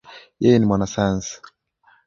Yeye 0.43 0.57
ni 0.57 0.65
Mwanasayansi. 0.69 1.35